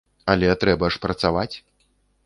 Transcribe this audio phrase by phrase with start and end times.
[0.33, 1.51] Але трэба ж працаваць!